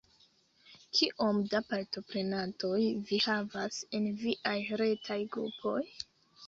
Kiom 0.99 1.41
da 1.51 1.61
partoprenantoj 1.73 2.81
vi 3.11 3.21
havas 3.29 3.79
en 4.01 4.09
viaj 4.25 4.59
retaj 4.85 5.21
grupoj? 5.37 5.81